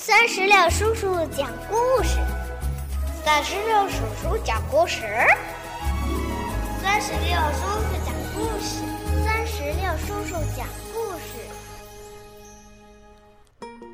[0.00, 2.20] 三十六叔叔讲故事，
[3.24, 5.02] 三十六叔叔讲故事，
[6.80, 8.84] 三十六叔叔讲故事，
[9.24, 10.64] 三十六叔叔讲
[10.94, 11.42] 故事。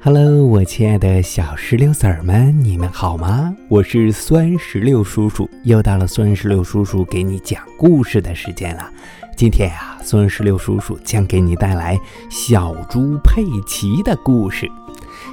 [0.02, 3.56] Hello，我亲爱的小石榴籽儿们，你们好吗？
[3.70, 8.92] 我是酸石榴叔叔，又到了酸石榴叔叔给你讲故事的时间了。
[9.34, 11.98] 今天呀，酸石榴叔叔将给你带来
[12.30, 14.70] 小猪佩奇的故事。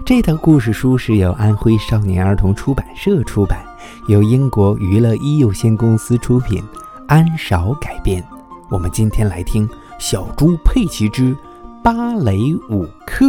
[0.04, 3.64] 这套故事书是由安徽少年儿童出版社出版，
[4.08, 6.62] 由英国娱乐一有限公司出品，
[7.08, 8.23] 安少改编。
[8.70, 9.68] 我们今天来听
[10.00, 11.38] 《小猪佩奇之
[11.84, 13.26] 芭蕾舞课》。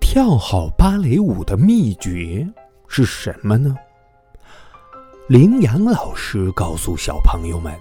[0.00, 2.46] 跳好芭蕾舞的秘诀
[2.88, 3.76] 是什么呢？
[5.28, 7.72] 羚羊老师告诉小朋友们：“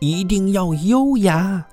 [0.00, 1.66] 一定要优雅。”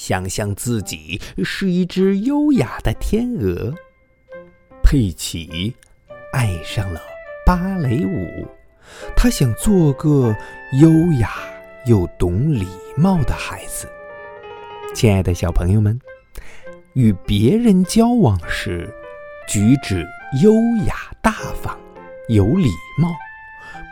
[0.00, 3.74] 想象自己是一只优雅的天鹅，
[4.82, 5.76] 佩奇
[6.32, 6.98] 爱上了
[7.44, 8.48] 芭蕾舞。
[9.14, 10.34] 他想做个
[10.80, 10.90] 优
[11.20, 11.34] 雅
[11.84, 13.86] 又懂礼貌的孩子。
[14.94, 16.00] 亲爱的小朋友们，
[16.94, 18.90] 与别人交往时，
[19.46, 20.06] 举止
[20.42, 20.50] 优
[20.86, 21.30] 雅大
[21.62, 21.78] 方、
[22.30, 23.10] 有礼貌，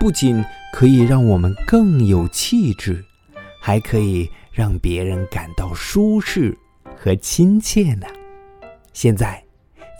[0.00, 0.42] 不仅
[0.72, 3.04] 可以让我们更有气质，
[3.60, 4.26] 还可以。
[4.58, 6.58] 让别人感到舒适
[6.96, 8.08] 和亲切呢。
[8.92, 9.40] 现在，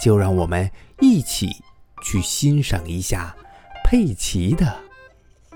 [0.03, 1.49] 就让我们一起
[2.03, 3.33] 去欣赏一下
[3.85, 4.77] 佩奇的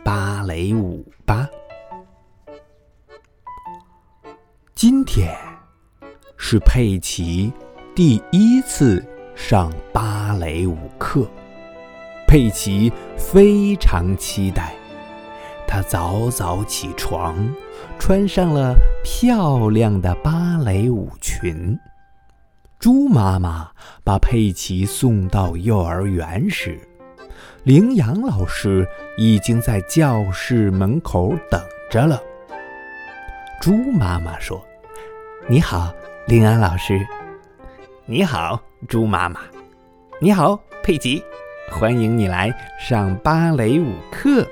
[0.04, 1.48] 芭蕾舞吧。
[4.72, 5.36] 今天
[6.36, 7.52] 是佩奇
[7.96, 11.28] 第一次上芭蕾舞课，
[12.28, 14.72] 佩奇非常期待。
[15.72, 17.34] 他早早起床，
[17.98, 21.78] 穿上了漂亮的芭蕾舞裙。
[22.78, 23.70] 猪妈妈
[24.04, 26.78] 把佩奇送到幼儿园时，
[27.64, 31.58] 羚羊老师已经在教室门口等
[31.90, 32.20] 着了。
[33.58, 34.62] 猪妈妈说
[35.48, 35.90] ：“你好，
[36.26, 37.00] 羚羊老师。
[38.04, 39.40] ”“你好，猪妈妈。
[40.20, 41.24] ”“你好，佩奇。
[41.72, 44.46] ”“欢迎你来上芭蕾舞课。”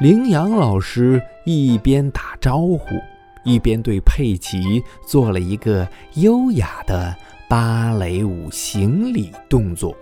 [0.00, 3.00] 羚羊老师一边打招呼，
[3.44, 7.14] 一边对佩奇做了一个优雅的
[7.48, 9.96] 芭蕾舞行礼动作。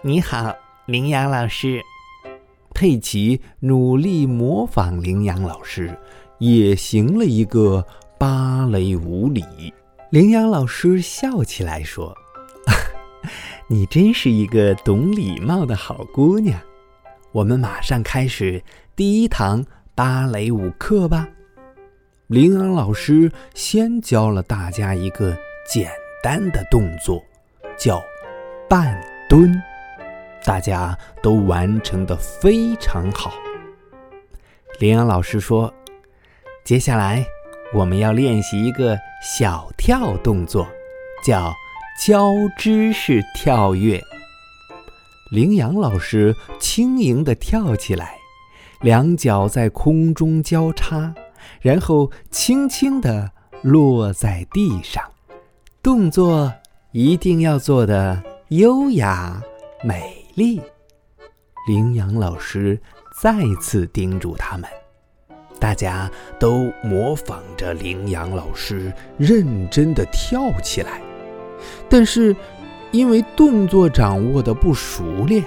[0.00, 0.54] 你好，
[0.86, 1.82] 羚羊老师。
[2.74, 5.94] 佩奇努力模仿羚羊老师，
[6.38, 7.86] 也行了一个
[8.18, 9.44] 芭蕾舞礼。
[10.10, 12.16] 羚羊老师笑起来说：
[13.68, 16.58] “你真是一个懂礼貌的好姑娘。”
[17.32, 18.62] 我们马上开始
[18.94, 21.26] 第一堂芭蕾舞课吧。
[22.26, 25.34] 羚羊老师先教了大家一个
[25.66, 25.90] 简
[26.22, 27.22] 单的动作，
[27.78, 28.02] 叫
[28.68, 29.58] 半蹲，
[30.44, 33.32] 大家都完成的非常好。
[34.78, 35.72] 羚羊老师说
[36.64, 37.24] ：“接下来
[37.72, 40.68] 我们要练习一个小跳动作，
[41.24, 41.50] 叫
[41.98, 43.98] 交织式跳跃。”
[45.32, 46.36] 羚羊老师
[46.74, 48.14] 轻盈地跳起来，
[48.80, 51.14] 两脚在空中交叉，
[51.60, 55.04] 然后轻轻地落在地上。
[55.82, 56.50] 动作
[56.92, 59.38] 一定要做的优雅
[59.84, 60.62] 美丽。
[61.68, 62.80] 羚羊老师
[63.20, 64.66] 再次叮嘱他们，
[65.60, 71.02] 大家都模仿着羚羊老师认真地跳起来，
[71.90, 72.34] 但是。
[72.92, 75.42] 因为动作掌握的不熟练，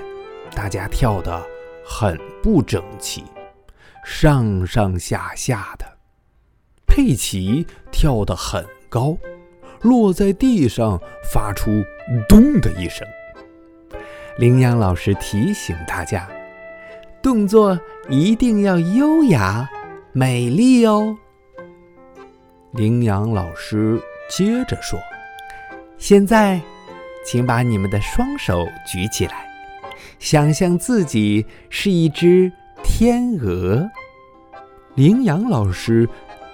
[0.55, 1.45] 大家跳得
[1.85, 3.23] 很不整齐，
[4.05, 5.85] 上上下下的。
[6.87, 9.17] 佩奇跳得很高，
[9.81, 10.99] 落在地上
[11.31, 11.83] 发出
[12.29, 13.05] “咚”的一声。
[14.37, 16.27] 羚羊老师提醒大家，
[17.21, 17.79] 动作
[18.09, 19.69] 一定要优雅、
[20.13, 21.15] 美丽哦。
[22.71, 24.97] 羚羊老师接着说
[25.99, 26.59] ：“现在。”
[27.27, 29.49] 请把你们的双手举起来，
[30.19, 32.51] 想象自己是一只
[32.83, 33.87] 天鹅。
[34.95, 36.07] 羚羊老师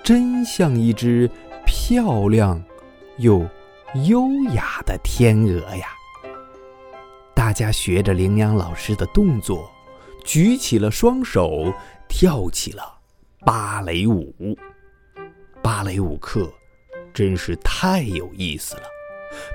[0.03, 1.29] 真像一只
[1.65, 2.61] 漂亮
[3.17, 3.47] 又
[4.05, 5.87] 优雅的天鹅呀！
[7.35, 9.69] 大家学着羚羊老师的动作，
[10.23, 11.73] 举起了双手，
[12.07, 12.83] 跳起了
[13.45, 14.33] 芭蕾舞。
[15.61, 16.51] 芭蕾舞课
[17.13, 18.83] 真是太有意思了。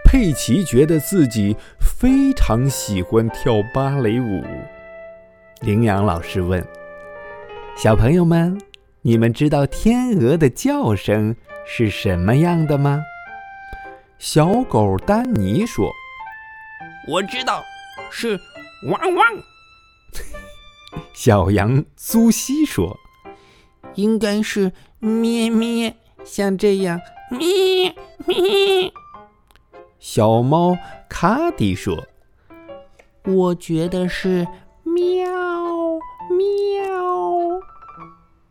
[0.05, 4.41] 佩奇觉得自己非常喜欢跳芭蕾舞。
[5.63, 6.65] 羚羊老师问
[7.77, 8.57] ：“小朋友们，
[9.03, 11.35] 你们知道天鹅的叫声
[11.67, 13.03] 是什么样的吗？”
[14.21, 15.91] 小狗丹尼说
[17.11, 17.65] ：“我知道，
[18.13, 18.39] 是
[18.91, 19.27] 汪汪。
[21.13, 22.97] ”小羊苏西说
[23.97, 24.71] ：“应该是
[25.01, 27.93] 咩咩，像这样咩
[28.25, 28.93] 咩。”
[29.99, 30.79] 小猫
[31.09, 32.07] 卡迪说
[33.27, 34.47] ：“我觉得是
[34.83, 35.31] 喵
[36.31, 37.61] 喵。”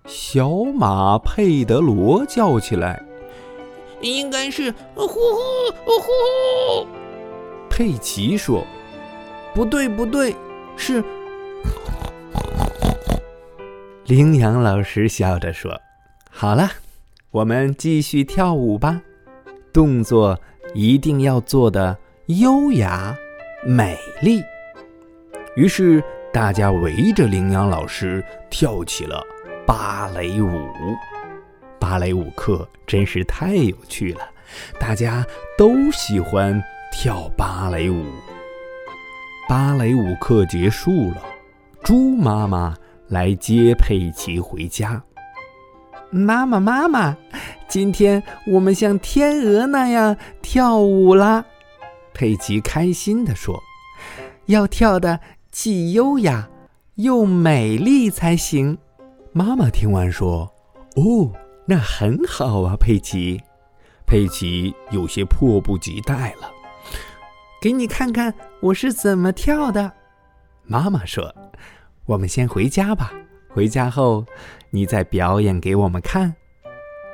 [0.05, 3.03] 小马佩德罗叫起来
[4.01, 5.19] ：“应该是呼呼
[5.99, 6.85] 呼。”
[7.69, 8.63] 佩奇说
[9.55, 10.35] ：“不对，不对，
[10.77, 11.03] 是。”
[14.05, 15.81] 羚羊老师笑着说
[16.29, 16.69] ：“好了，
[17.31, 19.01] 我们继续跳舞吧，
[19.73, 20.39] 动作
[20.75, 21.97] 一定要做的
[22.27, 23.17] 优雅、
[23.65, 24.43] 美丽。”
[25.55, 26.03] 于是
[26.33, 29.23] 大家围着羚羊老师跳起了
[29.65, 30.69] 芭蕾舞。
[31.79, 34.21] 芭蕾舞课真是太有趣了，
[34.79, 35.25] 大家
[35.57, 36.61] 都喜欢
[36.91, 38.05] 跳芭蕾舞。
[39.47, 41.21] 芭蕾舞课结束了，
[41.83, 42.75] 猪妈妈。
[43.09, 45.03] 来接佩奇回家。
[46.09, 47.15] 妈妈，妈妈，
[47.67, 51.45] 今天我们像天鹅那样跳舞啦！
[52.15, 53.61] 佩奇开心地说
[54.47, 55.19] ：“要跳的
[55.57, 56.49] 既优雅
[56.95, 58.77] 又美丽才行。”
[59.31, 60.53] 妈妈听完说
[60.99, 61.31] ：“哦，
[61.65, 63.41] 那很好啊，佩奇。”
[64.05, 66.51] 佩奇有些迫不及待了。
[67.61, 69.93] 给你看看我是怎么跳的。
[70.65, 71.33] 妈妈说。
[72.05, 73.13] 我们先回家吧。
[73.47, 74.25] 回家后，
[74.71, 76.35] 你再表演给我们看。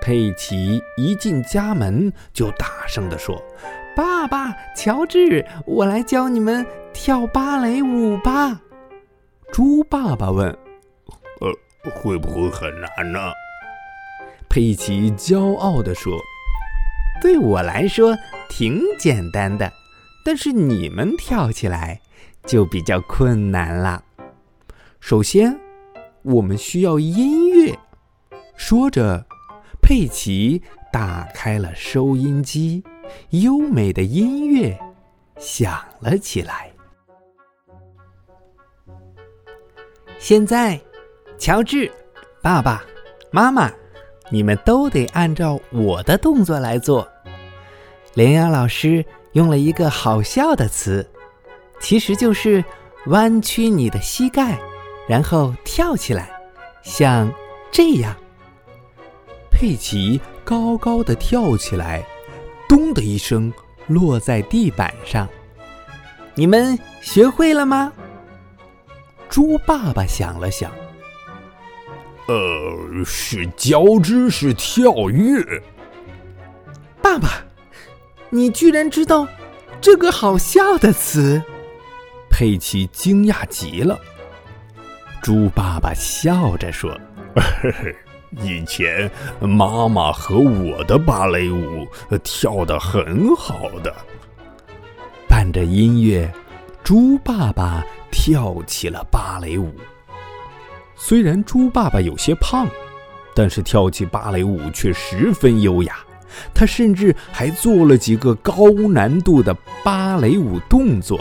[0.01, 3.39] 佩奇一进家门就大声地说
[3.95, 8.61] ：“爸爸，乔治，我来教你们跳芭蕾舞吧。”
[9.51, 10.49] 猪爸爸问
[11.41, 13.19] ：“呃，会不会很难呢？”
[14.49, 16.17] 佩奇骄傲地说
[17.21, 18.17] ：“对我来说
[18.49, 19.71] 挺简单的，
[20.25, 22.01] 但是你们跳起来
[22.45, 24.03] 就比较困难了。”
[24.99, 25.59] 首先，
[26.21, 27.77] 我们需要音乐。
[28.55, 29.25] 说着，
[29.81, 30.61] 佩奇
[30.91, 32.83] 打开了收音机，
[33.31, 34.79] 优美的音乐
[35.37, 36.70] 响了起来。
[40.21, 40.79] 现在，
[41.39, 41.91] 乔治、
[42.43, 42.85] 爸爸
[43.31, 43.71] 妈妈，
[44.29, 47.09] 你们都得按照我的动作来做。
[48.13, 51.03] 羚羊老师用了一个好笑的词，
[51.79, 52.63] 其实就是
[53.07, 54.59] 弯曲你的膝盖。
[55.07, 56.29] 然后跳起来，
[56.83, 57.29] 像
[57.71, 58.15] 这样。
[59.49, 62.05] 佩奇高高的跳起来，
[62.69, 63.51] 咚的一声
[63.87, 65.27] 落在地板上。
[66.35, 67.91] 你们学会了吗？
[69.31, 70.69] 猪爸爸想了想，
[72.27, 75.41] 呃，是交织式跳跃。
[77.01, 77.41] 爸爸，
[78.29, 79.25] 你居然知道
[79.79, 81.41] 这个好笑的词？
[82.29, 83.97] 佩奇惊讶极了。
[85.21, 86.91] 猪爸爸笑着说
[88.43, 91.87] ：“以前妈妈和我的芭蕾舞
[92.21, 93.95] 跳得很好的。”
[95.25, 96.29] 伴着音乐，
[96.83, 97.81] 猪爸爸
[98.11, 99.73] 跳起了芭蕾舞。
[100.95, 102.67] 虽然猪爸爸有些胖，
[103.33, 105.95] 但是跳起芭蕾舞却十分优雅。
[106.53, 109.53] 他甚至还做了几个高难度的
[109.83, 111.19] 芭蕾舞动作。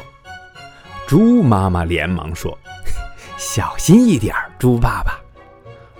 [1.07, 2.57] 猪妈妈连忙说。
[3.39, 5.19] 小心一点，猪爸爸。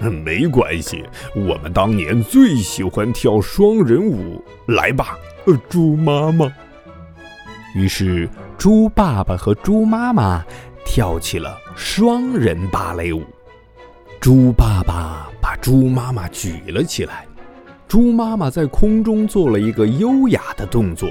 [0.09, 4.45] 没关系，我们当年最喜欢跳双人舞。
[4.67, 6.53] 来吧，呃猪妈妈。
[7.75, 10.45] 于是，猪爸爸和猪妈妈
[10.85, 13.25] 跳起了双人芭蕾舞。
[14.21, 17.27] 猪爸爸把猪妈妈举了起来，
[17.89, 21.09] 猪妈妈在空中做了一个优雅的动作，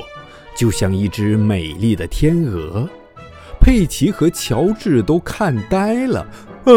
[0.56, 2.88] 就像一只美丽的天鹅。
[3.60, 6.22] 佩奇和乔治都看呆了。
[6.66, 6.72] 啊！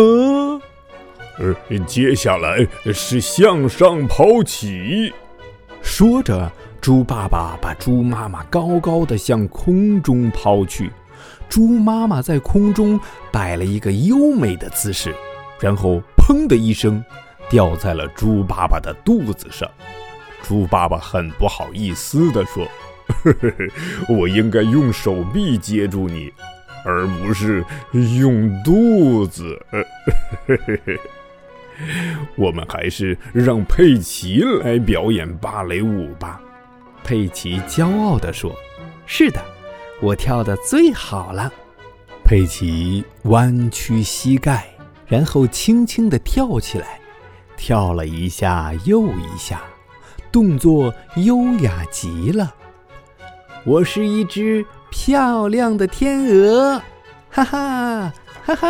[1.39, 5.13] 呃，接下来是向上抛起。
[5.83, 10.91] 说着，猪爸爸把猪妈妈高高的向空中抛去。
[11.49, 12.99] 猪妈妈在空中
[13.31, 15.15] 摆了一个优美的姿势，
[15.61, 17.05] 然后砰的一声，
[17.51, 19.69] 掉在了猪爸爸的肚子上。
[20.43, 22.67] 猪爸爸很不好意思地说
[23.25, 26.33] ：“呵呵呵，我应该用手臂接住你。”
[26.85, 27.65] 而不是
[28.19, 29.57] 用肚子。
[32.35, 36.41] 我们还是让佩奇来表演芭蕾舞吧。
[37.05, 38.53] 佩奇骄傲地说
[39.07, 39.41] ：“是的，
[40.03, 41.51] 我跳的最好了。”
[42.25, 44.67] 佩奇弯曲膝盖，
[45.07, 47.01] 然后轻轻地跳起来，
[47.57, 49.63] 跳了一下又一下，
[50.31, 52.55] 动作优雅极了。
[53.65, 56.83] 我是一只漂亮的天鹅，
[57.31, 58.13] 哈哈
[58.45, 58.69] 哈哈！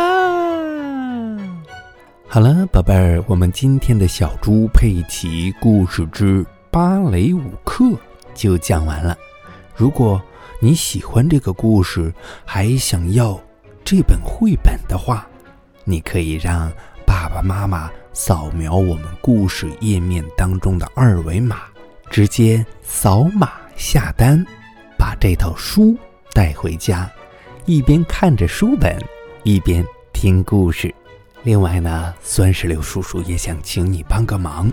[2.27, 7.85] 好了，宝贝儿，我们今天的小猪佩奇故事之芭蕾舞课
[8.33, 9.17] 就讲完了。
[9.75, 10.21] 如果
[10.59, 12.13] 你喜欢这个故事，
[12.45, 13.39] 还想要
[13.83, 15.27] 这本绘本的话，
[15.83, 16.71] 你可以让
[17.05, 21.63] 爸爸妈妈扫描我们故事页面当中的二维码，
[22.09, 24.45] 直接扫码下单，
[24.97, 25.97] 把这套书
[26.31, 27.11] 带回家，
[27.65, 28.97] 一边看着书本，
[29.43, 30.93] 一边听故事。
[31.43, 34.71] 另外呢，酸石榴叔叔也想请你帮个忙，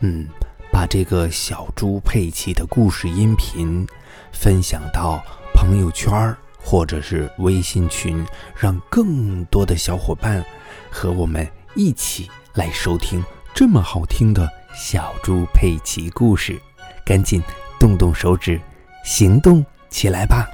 [0.00, 0.26] 嗯，
[0.72, 3.86] 把这个小猪佩奇的故事音频
[4.32, 5.22] 分享到
[5.54, 8.24] 朋友圈或者是微信群，
[8.56, 10.44] 让更多的小伙伴
[10.90, 13.22] 和我们一起来收听
[13.54, 16.60] 这么好听的小猪佩奇故事。
[17.04, 17.42] 赶紧
[17.78, 18.60] 动动手指，
[19.04, 20.48] 行动起来吧！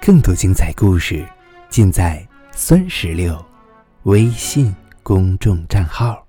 [0.00, 1.26] 更多精彩故事。
[1.68, 3.44] 尽在酸石榴
[4.04, 6.25] 微信公众账号。